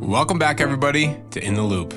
[0.00, 1.94] Welcome back, everybody, to In the Loupe.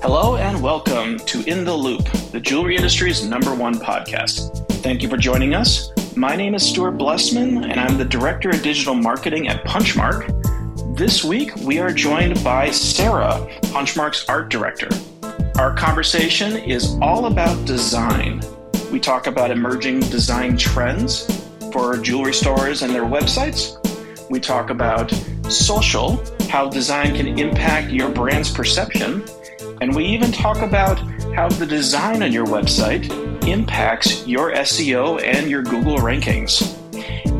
[0.00, 4.66] Hello, and welcome to In the Loupe, the jewelry industry's number one podcast.
[4.82, 5.90] Thank you for joining us.
[6.16, 10.96] My name is Stuart Blessman, and I'm the Director of Digital Marketing at Punchmark.
[10.96, 14.88] This week, we are joined by Sarah, Punchmark's Art Director.
[15.58, 18.40] Our conversation is all about design.
[18.92, 21.26] We talk about emerging design trends
[21.72, 23.81] for jewelry stores and their websites.
[24.32, 25.10] We talk about
[25.50, 29.22] social, how design can impact your brand's perception.
[29.82, 30.98] And we even talk about
[31.34, 33.12] how the design on your website
[33.46, 36.78] impacts your SEO and your Google rankings.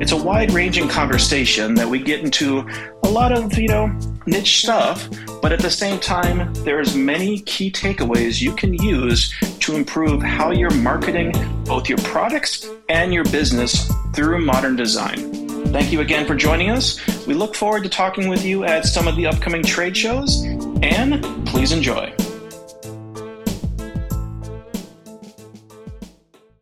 [0.03, 2.69] It's a wide ranging conversation that we get into
[3.05, 5.09] a lot of, you know, niche stuff,
[5.41, 10.51] but at the same time, there's many key takeaways you can use to improve how
[10.51, 11.33] you're marketing
[11.65, 15.42] both your products and your business through modern design.
[15.73, 17.01] Thank you again for joining us.
[17.27, 20.43] We look forward to talking with you at some of the upcoming trade shows,
[20.83, 22.15] and please enjoy.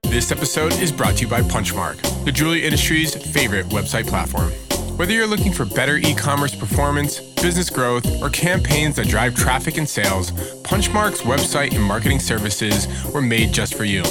[0.05, 4.53] This episode is brought to you by Punchmark, the jewelry industry's favorite website platform.
[4.97, 9.77] Whether you're looking for better e commerce performance, business growth, or campaigns that drive traffic
[9.77, 10.31] and sales,
[10.63, 14.05] Punchmark's website and marketing services were made just for you.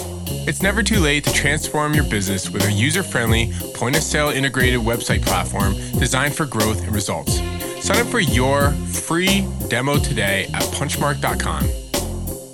[0.48, 4.30] It's never too late to transform your business with a user friendly, point of sale
[4.30, 7.40] integrated website platform designed for growth and results.
[7.82, 11.64] Sign up for your free demo today at punchmark.com.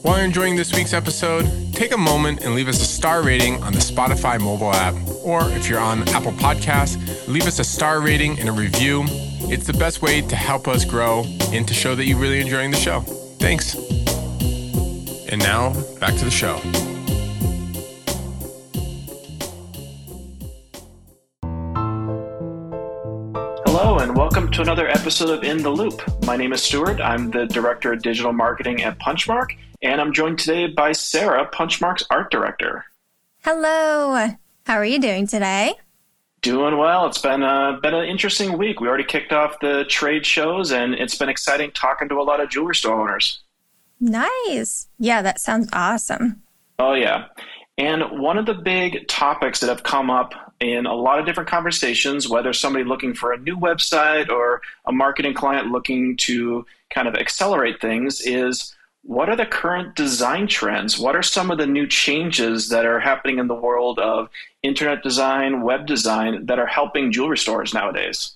[0.05, 3.61] While you're enjoying this week's episode, take a moment and leave us a star rating
[3.63, 4.93] on the Spotify mobile app.
[5.23, 9.03] Or if you're on Apple Podcasts, leave us a star rating and a review.
[9.47, 12.69] It's the best way to help us grow and to show that you're really enjoying
[12.69, 13.01] the show.
[13.39, 13.73] Thanks.
[15.27, 16.61] And now, back to the show.
[24.05, 25.99] And welcome to another episode of In the Loupe.
[26.27, 27.01] My name is Stuart.
[27.01, 32.05] I'm the Director of Digital Marketing at Punchmark, and I'm joined today by Sarah, Punchmark's
[32.11, 32.85] Art Director.
[33.43, 34.29] Hello.
[34.67, 35.73] How are you doing today?
[36.43, 37.07] Doing well.
[37.07, 38.79] It's been a, been an interesting week.
[38.79, 42.39] We already kicked off the trade shows, and it's been exciting talking to a lot
[42.39, 43.41] of jewelry store owners.
[43.99, 44.87] Nice.
[44.99, 46.43] Yeah, that sounds awesome.
[46.77, 47.29] Oh, yeah.
[47.79, 51.49] And one of the big topics that have come up in a lot of different
[51.49, 57.07] conversations, whether somebody looking for a new website or a marketing client looking to kind
[57.07, 60.97] of accelerate things, is what are the current design trends?
[60.97, 64.29] What are some of the new changes that are happening in the world of
[64.63, 68.35] internet design, web design that are helping jewelry stores nowadays?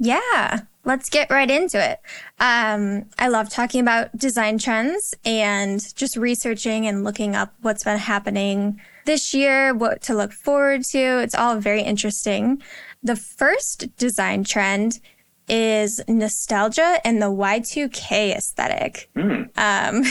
[0.00, 2.00] Yeah, let's get right into it.
[2.40, 7.98] Um, I love talking about design trends and just researching and looking up what's been
[7.98, 10.98] happening this year, what to look forward to.
[10.98, 12.62] It's all very interesting.
[13.02, 15.00] The first design trend
[15.48, 19.08] is nostalgia and the Y2K aesthetic.
[19.16, 19.48] Mm.
[19.56, 20.04] Um,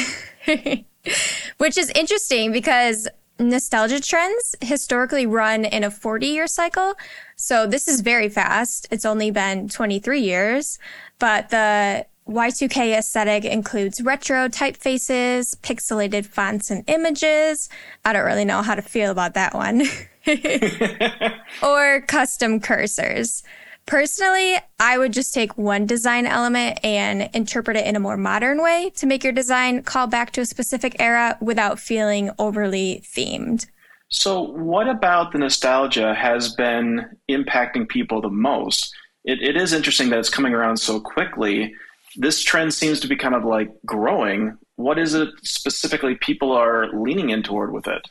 [1.58, 6.96] which is interesting because nostalgia trends historically run in a 40 year cycle.
[7.36, 8.88] So this is very fast.
[8.90, 10.80] It's only been 23 years,
[11.20, 17.70] but the Y2K aesthetic includes retro typefaces, pixelated fonts and images.
[18.06, 19.84] I don't really know how to feel about that one.
[21.64, 23.44] or custom cursors.
[23.86, 28.62] Personally, I would just take one design element and interpret it in a more modern
[28.62, 33.66] way to make your design call back to a specific era without feeling overly themed.
[34.10, 38.94] So, what about the nostalgia has been impacting people the most?
[39.24, 41.74] It, it is interesting that it's coming around so quickly.
[42.16, 44.58] This trend seems to be kind of like growing.
[44.76, 48.08] What is it specifically people are leaning in toward with it?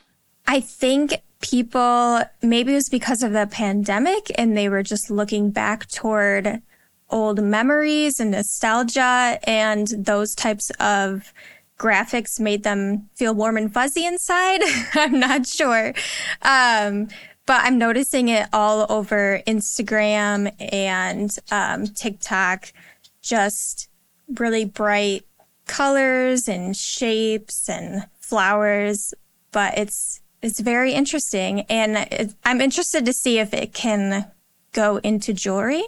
[0.47, 5.51] I think people, maybe it was because of the pandemic and they were just looking
[5.51, 6.61] back toward
[7.09, 11.33] old memories and nostalgia and those types of
[11.77, 14.61] graphics made them feel warm and fuzzy inside.
[14.93, 15.93] I'm not sure.
[16.41, 17.07] Um,
[17.45, 22.73] but I'm noticing it all over Instagram and um, TikTok,
[23.21, 23.89] just
[24.35, 25.25] really bright
[25.65, 29.13] colors and shapes and flowers.
[29.51, 34.31] But it's it's very interesting, and it, I'm interested to see if it can
[34.71, 35.83] go into jewelry.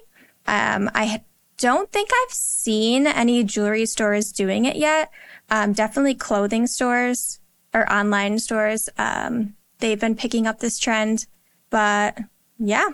[0.48, 1.24] Um, I
[1.58, 5.12] don't think I've seen any jewelry stores doing it yet.
[5.50, 7.40] Um, definitely clothing stores
[7.74, 8.90] or online stores.
[8.98, 11.28] Um, they've been picking up this trend,
[11.70, 12.18] but
[12.58, 12.90] yeah.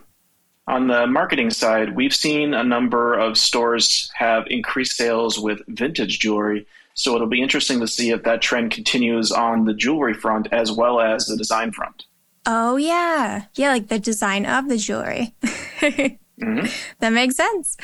[0.68, 6.20] On the marketing side, we've seen a number of stores have increased sales with vintage
[6.20, 6.66] jewelry.
[6.96, 10.72] So it'll be interesting to see if that trend continues on the jewelry front as
[10.72, 12.06] well as the design front.
[12.48, 13.46] Oh, yeah.
[13.56, 15.34] Yeah, like the design of the jewelry.
[16.38, 16.68] Mm-hmm.
[17.00, 17.78] that makes sense.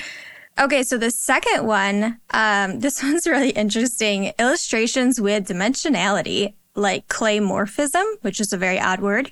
[0.60, 4.34] Okay, so the second one, um, this one's really interesting.
[4.38, 9.32] Illustrations with dimensionality, like claymorphism, which is a very odd word,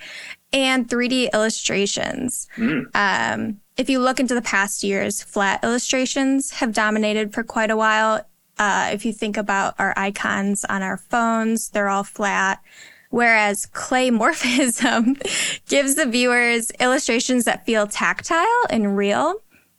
[0.51, 2.47] and 3D illustrations.
[2.57, 2.85] Mm.
[2.95, 7.77] Um, if you look into the past years, flat illustrations have dominated for quite a
[7.77, 8.25] while.
[8.57, 12.61] Uh, if you think about our icons on our phones, they're all flat.
[13.09, 15.19] Whereas claymorphism
[15.67, 19.35] gives the viewers illustrations that feel tactile and real.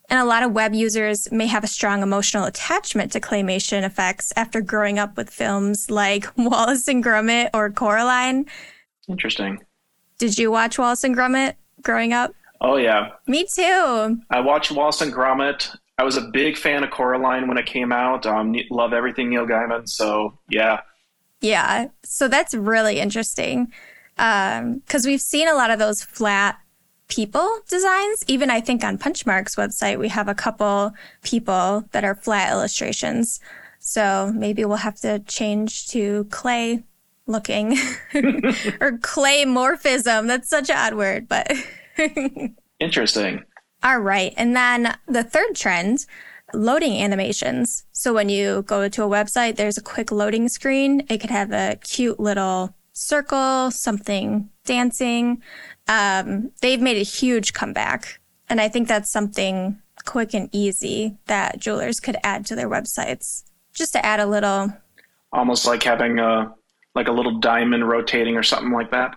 [0.08, 4.32] And a lot of web users may have a strong emotional attachment to claymation effects
[4.34, 8.46] after growing up with films like Wallace and Gromit or Coraline.
[9.08, 9.60] Interesting.
[10.20, 12.34] Did you watch Wallace and Gromit growing up?
[12.60, 13.12] Oh, yeah.
[13.26, 14.20] Me too.
[14.28, 15.74] I watched Wallace and Gromit.
[15.96, 18.26] I was a big fan of Coraline when it came out.
[18.26, 19.88] Um, love everything Neil Gaiman.
[19.88, 20.82] So, yeah.
[21.40, 21.88] Yeah.
[22.02, 23.72] So that's really interesting.
[24.18, 26.58] Um, cause we've seen a lot of those flat
[27.08, 28.22] people designs.
[28.28, 33.40] Even I think on Punchmark's website, we have a couple people that are flat illustrations.
[33.78, 36.84] So maybe we'll have to change to clay
[37.30, 37.78] looking
[38.80, 40.26] or clay morphism.
[40.26, 41.50] That's such an odd word, but
[42.80, 43.44] interesting.
[43.82, 44.34] All right.
[44.36, 46.06] And then the third trend,
[46.52, 47.84] loading animations.
[47.92, 51.06] So when you go to a website, there's a quick loading screen.
[51.08, 55.42] It could have a cute little circle, something dancing.
[55.88, 58.20] Um, they've made a huge comeback.
[58.48, 63.44] And I think that's something quick and easy that jewelers could add to their websites
[63.72, 64.72] just to add a little.
[65.32, 66.52] Almost like having a
[66.94, 69.16] like a little diamond rotating or something like that.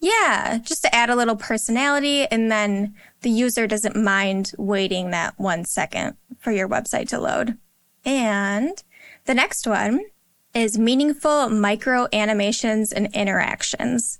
[0.00, 5.34] Yeah, just to add a little personality and then the user doesn't mind waiting that
[5.38, 7.56] one second for your website to load.
[8.04, 8.82] And
[9.26, 10.00] the next one
[10.54, 14.18] is meaningful micro animations and interactions.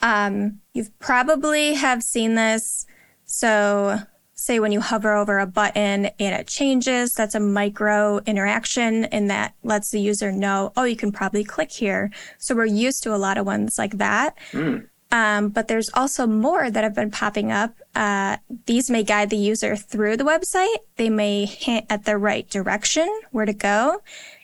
[0.00, 2.86] Um, you've probably have seen this.
[3.26, 3.98] So
[4.38, 9.28] say when you hover over a button and it changes, that's a micro interaction and
[9.30, 12.12] that lets the user know, oh, you can probably click here.
[12.38, 14.38] So we're used to a lot of ones like that.
[14.52, 14.86] Mm.
[15.10, 17.74] Um, but there's also more that have been popping up.
[17.96, 18.36] Uh,
[18.66, 20.76] these may guide the user through the website.
[20.96, 24.02] They may hint at the right direction, where to go.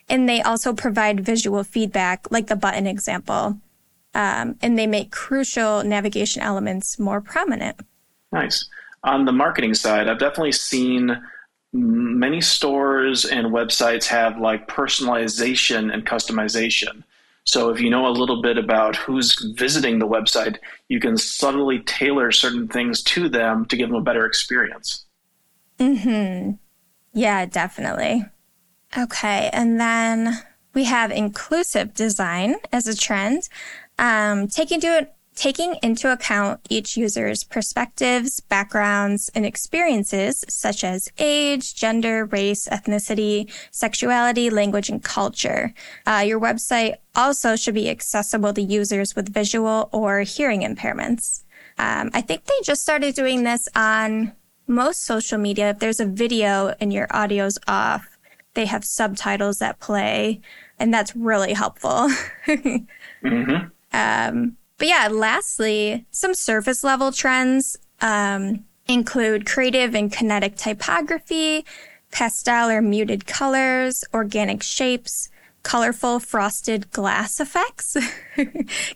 [0.09, 3.59] And they also provide visual feedback, like the button example.
[4.13, 7.79] Um, and they make crucial navigation elements more prominent.
[8.33, 8.67] Nice.
[9.05, 11.21] On the marketing side, I've definitely seen
[11.71, 17.03] many stores and websites have like personalization and customization.
[17.45, 20.57] So if you know a little bit about who's visiting the website,
[20.89, 25.05] you can subtly tailor certain things to them to give them a better experience.
[25.79, 26.51] Hmm.
[27.13, 28.25] Yeah, definitely.
[28.97, 30.39] Okay, and then
[30.73, 33.49] we have inclusive design as a trend.
[33.99, 41.75] Um, taking into taking into account each user's perspectives, backgrounds, and experiences such as age,
[41.75, 45.73] gender, race, ethnicity, sexuality, language, and culture.
[46.05, 51.43] Uh, your website also should be accessible to users with visual or hearing impairments.
[51.77, 54.33] Um, I think they just started doing this on
[54.67, 55.71] most social media.
[55.71, 58.17] If there's a video and your audio's off,
[58.53, 60.39] they have subtitles that play,
[60.79, 62.09] and that's really helpful.
[62.47, 63.65] mm-hmm.
[63.91, 71.65] um, but yeah, lastly, some surface level trends um, include creative and kinetic typography,
[72.11, 75.29] pastel or muted colors, organic shapes,
[75.63, 77.97] colorful frosted glass effects,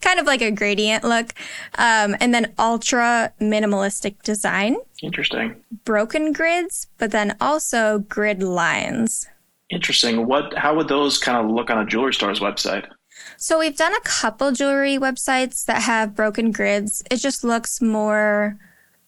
[0.02, 1.34] kind of like a gradient look,
[1.78, 4.78] um, and then ultra minimalistic design.
[5.02, 5.56] Interesting.
[5.84, 9.28] Broken grids, but then also grid lines.
[9.70, 10.26] Interesting.
[10.28, 10.56] What?
[10.58, 12.88] How would those kind of look on a jewelry store's website?
[13.38, 17.04] So we've done a couple jewelry websites that have broken grids.
[17.10, 18.58] It just looks more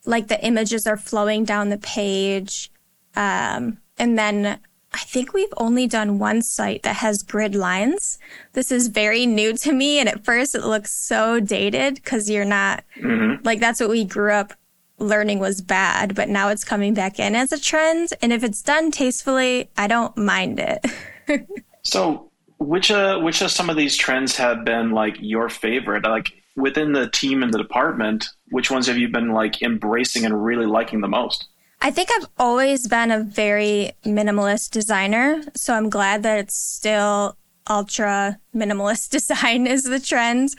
[0.06, 2.72] like the images are flowing down the page.
[3.16, 4.60] Um, and then
[4.94, 8.18] I think we've only done one site that has grid lines.
[8.54, 10.00] This is very new to me.
[10.00, 13.44] And at first it looks so dated because you're not mm-hmm.
[13.44, 14.54] like, that's what we grew up
[14.98, 18.10] learning was bad, but now it's coming back in as a trend.
[18.22, 20.86] And if it's done tastefully, I don't mind it.
[21.84, 22.31] so
[22.62, 26.04] which uh which of some of these trends have been like your favorite?
[26.04, 30.44] Like within the team and the department, which ones have you been like embracing and
[30.44, 31.48] really liking the most?
[31.82, 37.36] I think I've always been a very minimalist designer, so I'm glad that it's still
[37.68, 40.50] ultra minimalist design is the trend.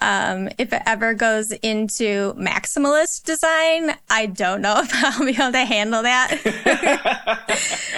[0.00, 5.52] Um, if it ever goes into maximalist design, I don't know if I'll be able
[5.52, 6.40] to handle that.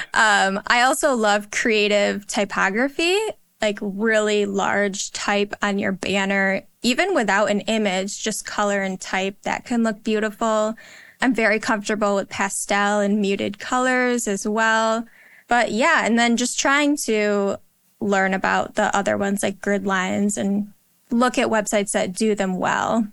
[0.14, 3.18] um, I also love creative typography
[3.66, 9.42] like really large type on your banner, even without an image, just color and type
[9.42, 10.76] that can look beautiful.
[11.20, 15.04] I'm very comfortable with pastel and muted colors as well.
[15.48, 17.56] But yeah, and then just trying to
[18.00, 20.72] learn about the other ones like grid lines and
[21.10, 23.08] look at websites that do them well.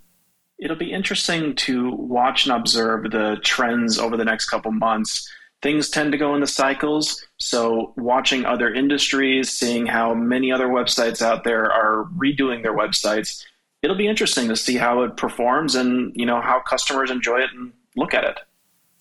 [0.59, 5.27] It'll be interesting to watch and observe the trends over the next couple months.
[5.63, 7.25] Things tend to go in the cycles.
[7.39, 13.43] So, watching other industries, seeing how many other websites out there are redoing their websites,
[13.81, 17.49] it'll be interesting to see how it performs and you know how customers enjoy it
[17.55, 18.37] and look at it.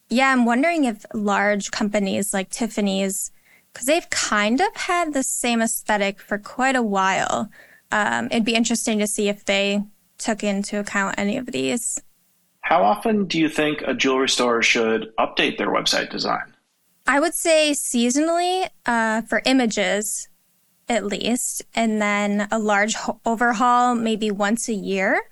[0.08, 3.32] Yeah, I'm wondering if large companies like Tiffany's,
[3.72, 7.50] because they've kind of had the same aesthetic for quite a while.
[7.90, 9.82] Um, it'd be interesting to see if they
[10.18, 12.00] took into account any of these.
[12.60, 16.51] How often do you think a jewelry store should update their website design?
[17.06, 20.28] I would say seasonally uh, for images,
[20.88, 25.22] at least, and then a large ho- overhaul maybe once a year.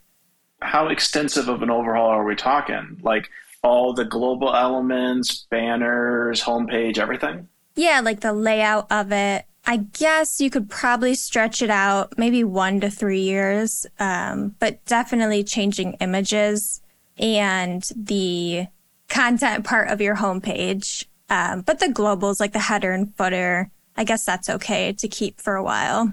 [0.61, 3.01] How extensive of an overhaul are we talking?
[3.03, 3.29] Like
[3.63, 7.49] all the global elements, banners, homepage, everything?
[7.77, 9.45] Yeah, like the layout of it.
[9.67, 14.85] I guess you could probably stretch it out maybe one to three years, um, but
[14.87, 16.83] definitely changing images
[17.19, 18.67] and the
[19.09, 21.05] content part of your homepage.
[21.31, 25.41] Um, but the globals, like the header and footer, I guess that's okay to keep
[25.41, 26.13] for a while.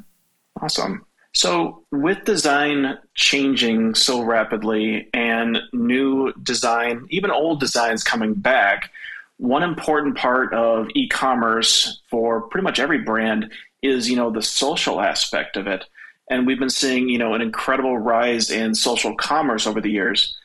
[0.61, 1.05] Awesome.
[1.33, 8.91] So, with design changing so rapidly and new design, even old designs coming back,
[9.37, 13.51] one important part of e-commerce for pretty much every brand
[13.83, 15.85] is, you know, the social aspect of it.
[16.29, 20.35] And we've been seeing, you know, an incredible rise in social commerce over the years.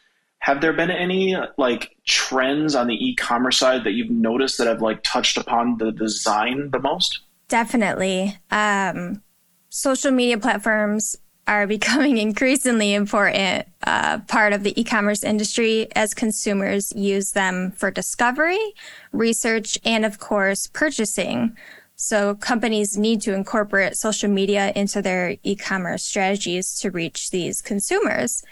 [0.43, 4.83] Have there been any like trends on the e-commerce side that you've noticed that have
[4.83, 7.21] like touched upon the design the most?
[7.47, 8.37] Definitely.
[8.51, 9.23] Um,
[9.69, 16.93] social media platforms are becoming increasingly important uh, part of the e-commerce industry as consumers
[16.97, 18.75] use them for discovery,
[19.13, 21.57] research, and of course purchasing.
[21.95, 28.43] So companies need to incorporate social media into their e-commerce strategies to reach these consumers.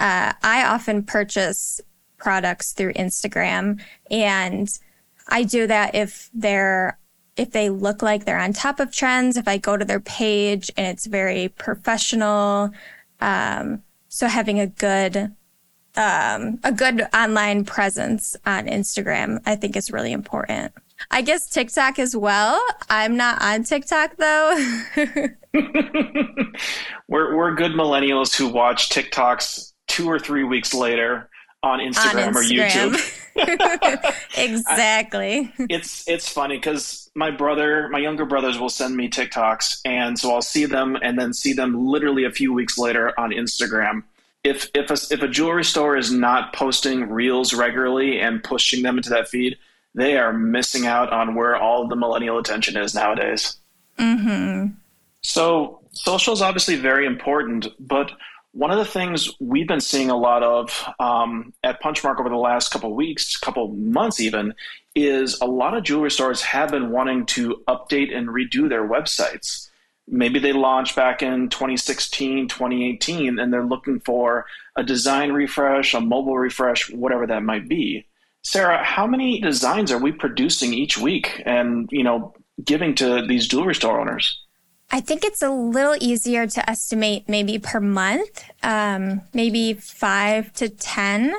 [0.00, 1.80] Uh, I often purchase
[2.16, 3.80] products through Instagram
[4.10, 4.68] and
[5.28, 6.98] I do that if they're
[7.36, 10.70] if they look like they're on top of trends, if I go to their page
[10.76, 12.70] and it's very professional.
[13.20, 15.16] Um, so having a good,
[15.96, 20.72] um, a good online presence on Instagram, I think is really important.
[21.10, 22.60] I guess TikTok as well.
[22.90, 24.74] I'm not on TikTok though.
[27.08, 31.28] we're, we're good millennials who watch TikToks two or three weeks later
[31.62, 32.36] on Instagram, on Instagram.
[32.36, 33.16] or YouTube.
[34.36, 35.52] exactly.
[35.58, 40.18] I, it's it's funny because my brother, my younger brothers, will send me TikToks, and
[40.18, 44.02] so I'll see them, and then see them literally a few weeks later on Instagram.
[44.42, 48.96] If if a, if a jewelry store is not posting reels regularly and pushing them
[48.96, 49.58] into that feed,
[49.94, 53.58] they are missing out on where all the millennial attention is nowadays.
[53.98, 54.74] Mm-hmm.
[55.22, 58.10] So social is obviously very important, but
[58.52, 62.36] one of the things we've been seeing a lot of um, at Punchmark over the
[62.36, 64.54] last couple weeks, couple months even,
[64.94, 69.68] is a lot of jewelry stores have been wanting to update and redo their websites.
[70.08, 76.00] Maybe they launched back in 2016, 2018, and they're looking for a design refresh, a
[76.00, 78.06] mobile refresh, whatever that might be.
[78.42, 83.46] Sarah, how many designs are we producing each week and, you know, giving to these
[83.46, 84.40] jewelry store owners?
[84.92, 90.68] I think it's a little easier to estimate maybe per month, um, maybe five to
[90.68, 91.32] 10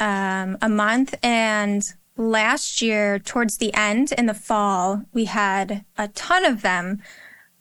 [0.00, 1.14] um, a month.
[1.22, 1.84] And
[2.16, 7.00] last year, towards the end in the fall, we had a ton of them,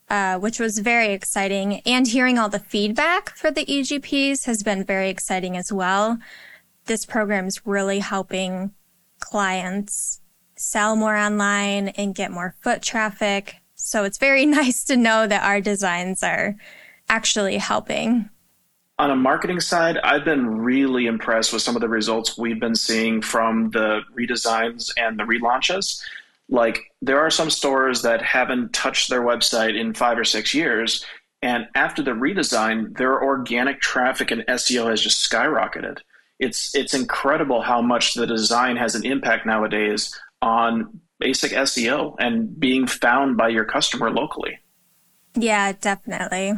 [0.09, 1.81] uh, which was very exciting.
[1.85, 6.17] And hearing all the feedback for the EGPs has been very exciting as well.
[6.85, 8.73] This program is really helping
[9.19, 10.21] clients
[10.55, 15.43] sell more online and get more foot traffic so it's very nice to know that
[15.43, 16.55] our designs are
[17.09, 18.29] actually helping.
[18.99, 22.75] On a marketing side, I've been really impressed with some of the results we've been
[22.75, 26.01] seeing from the redesigns and the relaunches.
[26.47, 31.03] Like, there are some stores that haven't touched their website in five or six years.
[31.41, 35.97] And after the redesign, their organic traffic and SEO has just skyrocketed.
[36.39, 42.59] It's, it's incredible how much the design has an impact nowadays on basic SEO and
[42.59, 44.59] being found by your customer locally.
[45.35, 46.53] Yeah, definitely.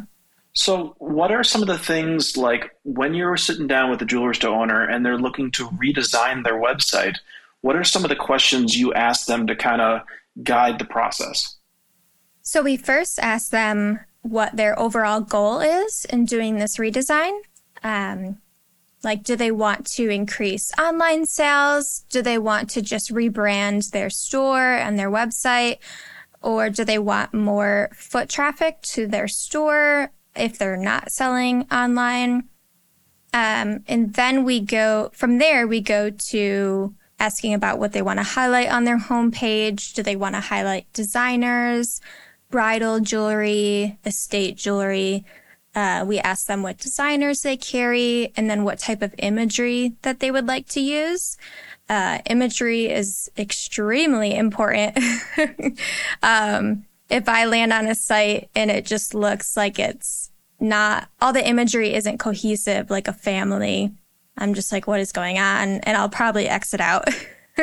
[0.54, 4.34] So, what are some of the things like when you're sitting down with a jewelry
[4.34, 7.16] store owner and they're looking to redesign their website?
[7.62, 10.02] What are some of the questions you ask them to kind of
[10.42, 11.58] guide the process?
[12.42, 17.38] So, we first ask them what their overall goal is in doing this redesign.
[17.84, 18.40] Um,
[19.06, 22.04] Like, do they want to increase online sales?
[22.10, 25.78] Do they want to just rebrand their store and their website?
[26.42, 32.50] Or do they want more foot traffic to their store if they're not selling online?
[33.32, 38.18] Um, and then we go from there, we go to asking about what they want
[38.18, 39.94] to highlight on their homepage.
[39.94, 42.02] Do they want to highlight designers,
[42.50, 45.26] bridal jewelry, estate jewelry?
[45.76, 50.22] Uh, we ask them what designers they carry and then what type of imagery that
[50.22, 51.38] they would like to use.
[51.90, 54.98] Uh, imagery is extremely important.
[56.24, 61.34] um, if I land on a site and it just looks like it's not, all
[61.34, 63.92] the imagery isn't cohesive like a family,
[64.38, 65.80] I'm just like, what is going on?
[65.82, 67.08] And I'll probably exit out.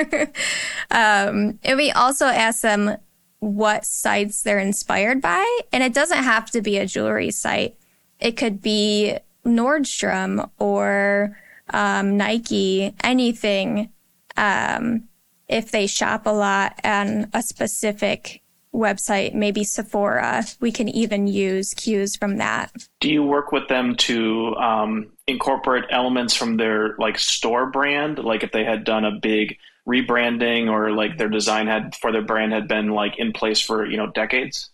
[0.90, 2.96] um, and we also ask them
[3.40, 5.60] what sites they're inspired by.
[5.72, 7.76] And it doesn't have to be a jewelry site.
[8.22, 11.36] It could be Nordstrom or
[11.70, 13.90] um, Nike, anything.
[14.36, 15.08] Um,
[15.48, 21.74] if they shop a lot on a specific website, maybe Sephora, we can even use
[21.74, 22.72] cues from that.
[23.00, 28.18] Do you work with them to um, incorporate elements from their like store brand?
[28.18, 32.22] Like if they had done a big rebranding or like their design had for their
[32.22, 34.70] brand had been like in place for you know decades?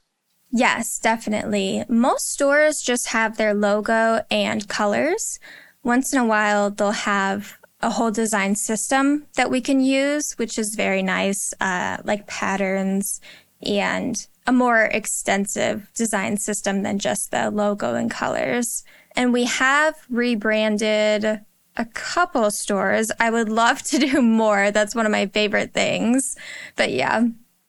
[0.50, 1.84] Yes, definitely.
[1.88, 5.38] Most stores just have their logo and colors.
[5.82, 10.58] Once in a while, they'll have a whole design system that we can use, which
[10.58, 13.20] is very nice, uh, like patterns
[13.62, 18.84] and a more extensive design system than just the logo and colors.
[19.14, 21.40] And we have rebranded
[21.76, 23.12] a couple stores.
[23.20, 24.70] I would love to do more.
[24.70, 26.36] That's one of my favorite things.
[26.76, 27.26] But yeah.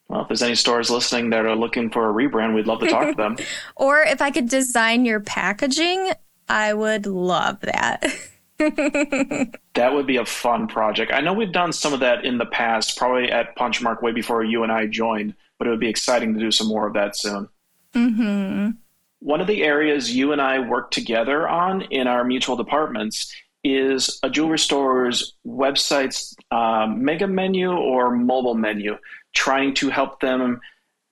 [0.09, 2.87] Well, if there's any stores listening that are looking for a rebrand, we'd love to
[2.87, 3.37] talk to them.
[3.75, 6.11] or if I could design your packaging,
[6.49, 8.03] I would love that.
[8.57, 11.13] that would be a fun project.
[11.13, 14.43] I know we've done some of that in the past, probably at Punchmark way before
[14.43, 17.15] you and I joined, but it would be exciting to do some more of that
[17.15, 17.47] soon.
[17.93, 18.71] Mm-hmm.
[19.19, 24.19] One of the areas you and I work together on in our mutual departments is
[24.23, 28.97] a jewelry store's website's um, mega menu or mobile menu,
[29.33, 30.59] trying to help them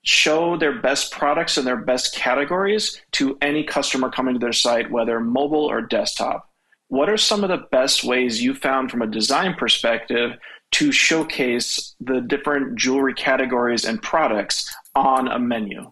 [0.03, 4.89] show their best products and their best categories to any customer coming to their site,
[4.89, 6.49] whether mobile or desktop.
[6.87, 10.37] What are some of the best ways you found from a design perspective
[10.71, 15.91] to showcase the different jewelry categories and products on a menu?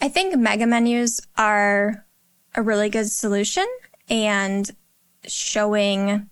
[0.00, 2.06] I think mega menus are
[2.54, 3.66] a really good solution
[4.08, 4.70] and
[5.26, 6.29] showing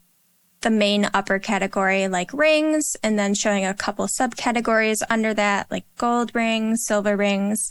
[0.69, 5.87] the main upper category like rings and then showing a couple subcategories under that like
[5.97, 7.71] gold rings, silver rings.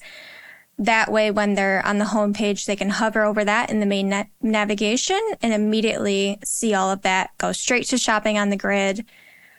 [0.79, 4.09] That way, when they're on the homepage, they can hover over that in the main
[4.09, 9.05] na- navigation and immediately see all of that, go straight to shopping on the grid.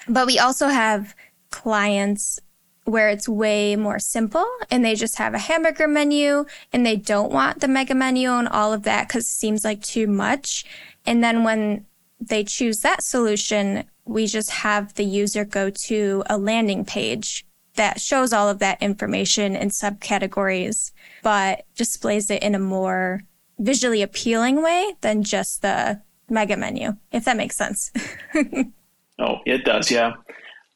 [0.08, 1.14] But we also have
[1.50, 2.40] clients
[2.86, 7.30] where it's way more simple and they just have a hamburger menu and they don't
[7.30, 10.64] want the mega menu and all of that because it seems like too much.
[11.06, 11.86] And then when
[12.20, 18.00] they choose that solution, we just have the user go to a landing page that
[18.00, 20.90] shows all of that information in subcategories,
[21.22, 23.22] but displays it in a more
[23.58, 27.92] visually appealing way than just the mega menu, if that makes sense.
[29.18, 29.90] oh, it does.
[29.90, 30.14] Yeah.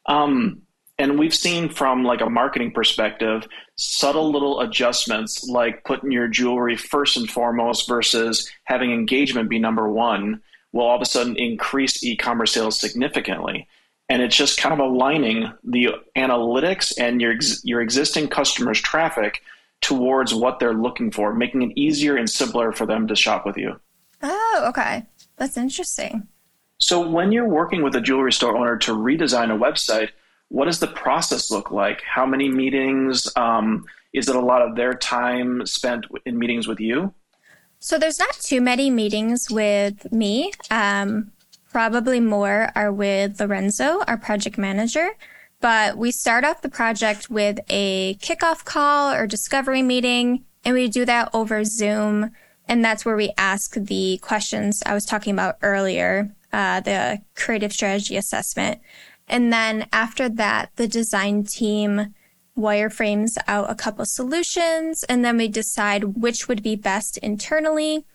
[0.05, 0.61] Um,
[0.99, 6.77] and we've seen from like a marketing perspective subtle little adjustments like putting your jewelry
[6.77, 10.41] first and foremost versus having engagement be number one
[10.73, 13.67] will all of a sudden increase e-commerce sales significantly
[14.09, 19.41] and it's just kind of aligning the analytics and your your existing customers traffic
[19.81, 23.57] towards what they're looking for making it easier and simpler for them to shop with
[23.57, 23.79] you
[24.21, 25.05] oh okay
[25.37, 26.27] that's interesting
[26.79, 30.09] so when you're working with a jewelry store owner to redesign a website
[30.53, 32.03] what does the process look like?
[32.03, 33.27] How many meetings?
[33.35, 37.11] Um, is it a lot of their time spent in meetings with you?
[37.83, 40.53] So there's not too many meetings with me.
[40.71, 41.33] Um,
[41.69, 45.09] probably more are with Lorenzo, our project manager.
[45.59, 50.87] But we start off the project with a kickoff call or discovery meeting, and we
[50.87, 52.31] do that over Zoom.
[52.69, 57.73] And that's where we ask the questions I was talking about earlier, uh, the creative
[57.73, 58.79] strategy assessment.
[59.27, 62.13] And then after that, the design team
[62.57, 68.05] wireframes out a couple solutions and then we decide which would be best internally.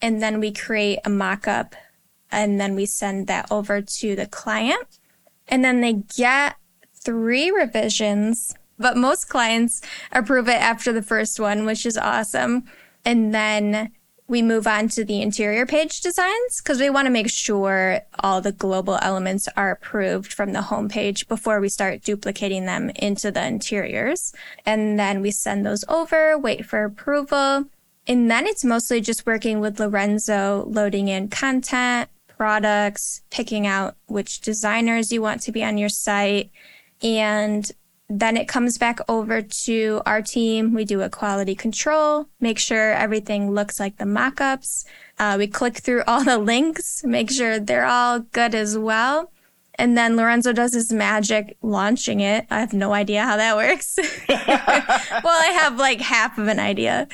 [0.00, 1.74] And then we create a mock-up
[2.30, 4.98] and then we send that over to the client.
[5.46, 6.56] And then they get
[6.94, 12.64] three revisions, but most clients approve it after the first one, which is awesome.
[13.04, 13.92] And then
[14.32, 18.40] we move on to the interior page designs because we want to make sure all
[18.40, 23.46] the global elements are approved from the homepage before we start duplicating them into the
[23.46, 24.32] interiors.
[24.64, 27.66] And then we send those over, wait for approval.
[28.06, 34.40] And then it's mostly just working with Lorenzo, loading in content, products, picking out which
[34.40, 36.50] designers you want to be on your site.
[37.02, 37.70] And
[38.14, 40.74] then it comes back over to our team.
[40.74, 44.84] We do a quality control, make sure everything looks like the mockups.
[45.18, 49.32] Uh, we click through all the links, make sure they're all good as well.
[49.76, 52.46] And then Lorenzo does his magic launching it.
[52.50, 53.98] I have no idea how that works.
[54.28, 54.38] well,
[55.24, 57.08] I have like half of an idea.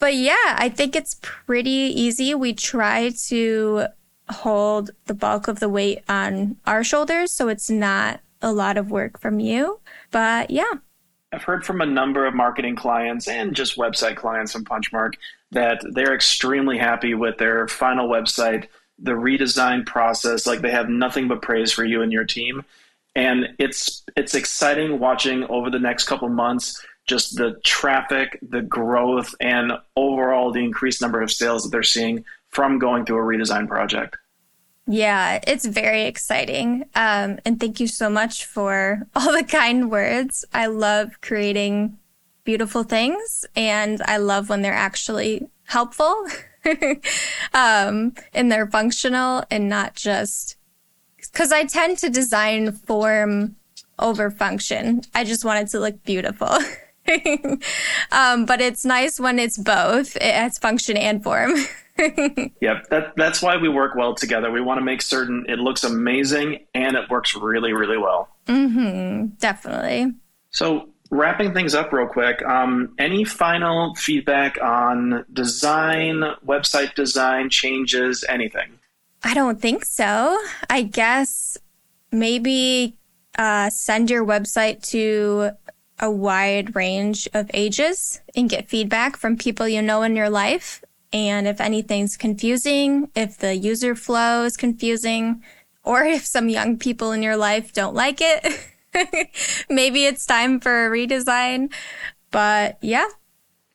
[0.00, 2.34] But yeah, I think it's pretty easy.
[2.34, 3.86] We try to
[4.28, 7.30] hold the bulk of the weight on our shoulders.
[7.30, 9.78] So it's not a lot of work from you.
[10.16, 10.72] But yeah.
[11.30, 15.16] I've heard from a number of marketing clients and just website clients from Punchmark
[15.50, 20.46] that they're extremely happy with their final website, the redesign process.
[20.46, 22.64] Like they have nothing but praise for you and your team.
[23.14, 29.34] And it's it's exciting watching over the next couple months just the traffic, the growth,
[29.38, 33.68] and overall the increased number of sales that they're seeing from going through a redesign
[33.68, 34.16] project.
[34.86, 36.84] Yeah, it's very exciting.
[36.94, 40.44] Um, and thank you so much for all the kind words.
[40.52, 41.98] I love creating
[42.44, 46.26] beautiful things and I love when they're actually helpful.
[47.54, 50.56] um, and they're functional and not just
[51.18, 53.56] because I tend to design form
[53.98, 55.02] over function.
[55.14, 56.48] I just want it to look beautiful.
[58.12, 60.16] um, but it's nice when it's both.
[60.16, 61.54] It has function and form.
[62.60, 64.50] yep, that, that's why we work well together.
[64.50, 68.28] We want to make certain it looks amazing and it works really, really well.
[68.46, 70.12] Mm-hmm, definitely.
[70.50, 78.24] So, wrapping things up real quick, um, any final feedback on design, website design, changes,
[78.28, 78.78] anything?
[79.22, 80.38] I don't think so.
[80.68, 81.58] I guess
[82.12, 82.96] maybe
[83.38, 85.50] uh, send your website to
[85.98, 90.82] a wide range of ages and get feedback from people you know in your life
[91.12, 95.42] and if anything's confusing, if the user flow is confusing,
[95.84, 98.68] or if some young people in your life don't like it,
[99.70, 101.72] maybe it's time for a redesign.
[102.30, 103.06] But yeah.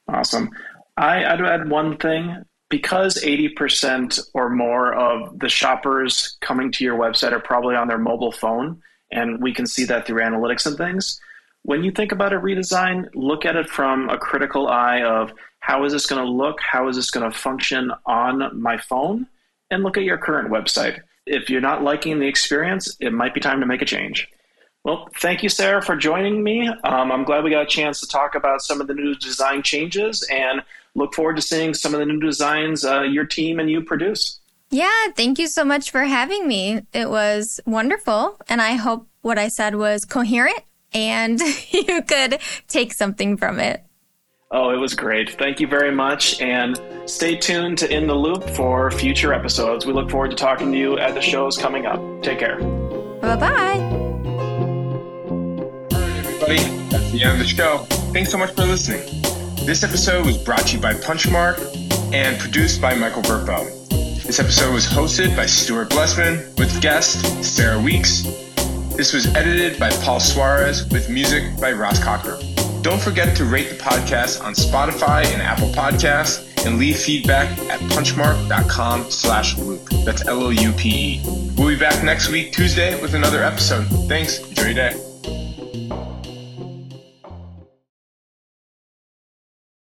[0.08, 0.50] Awesome.
[0.98, 6.98] I, I'd add one thing because 80% or more of the shoppers coming to your
[6.98, 10.78] website are probably on their mobile phone, and we can see that through analytics and
[10.78, 11.20] things.
[11.64, 15.86] When you think about a redesign, look at it from a critical eye of how
[15.86, 16.60] is this going to look?
[16.60, 19.28] How is this going to function on my phone?
[19.70, 21.00] And look at your current website.
[21.26, 24.28] If you're not liking the experience, it might be time to make a change.
[24.84, 26.68] Well, thank you, Sarah, for joining me.
[26.68, 29.62] Um, I'm glad we got a chance to talk about some of the new design
[29.62, 30.64] changes and
[30.96, 34.40] look forward to seeing some of the new designs uh, your team and you produce.
[34.72, 36.82] Yeah, thank you so much for having me.
[36.92, 38.40] It was wonderful.
[38.50, 41.40] And I hope what I said was coherent and
[41.72, 43.86] you could take something from it.
[44.54, 45.38] Oh, it was great.
[45.38, 46.42] Thank you very much.
[46.42, 49.86] And stay tuned to In the Loupe for future episodes.
[49.86, 52.02] We look forward to talking to you at the shows coming up.
[52.22, 52.58] Take care.
[53.22, 53.80] Bye bye.
[53.80, 54.20] All
[56.02, 56.58] right, everybody.
[56.90, 57.78] That's the end of the show.
[58.12, 59.00] Thanks so much for listening.
[59.66, 63.64] This episode was brought to you by Punchmark and produced by Michael Burpo.
[64.22, 68.24] This episode was hosted by Stuart Blessman with guest Sarah Weekes.
[68.98, 72.38] This was edited by Paul Suarez with music by Ross Cocker.
[72.82, 77.80] Don't forget to rate the podcast on Spotify and Apple Podcasts and leave feedback at
[77.92, 79.88] punchmark.com slash loupe.
[80.04, 81.22] That's L-O-U-P-E.
[81.58, 83.86] We'll be back next week, Tuesday, with another episode.
[84.08, 84.40] Thanks.
[84.40, 85.11] Enjoy your day.